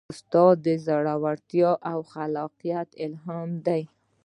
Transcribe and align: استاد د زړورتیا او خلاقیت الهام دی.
استاد 0.13 0.55
د 0.65 0.67
زړورتیا 0.85 1.71
او 1.91 1.99
خلاقیت 2.11 2.89
الهام 3.05 3.49
دی. 3.67 3.81